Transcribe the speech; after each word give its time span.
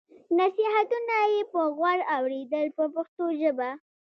نصیحتونه 0.37 1.15
یې 1.33 1.41
په 1.51 1.59
غور 1.75 1.99
اورېدل 2.15 2.67
په 2.77 2.83
پښتو 2.95 3.25
ژبه. 3.39 3.69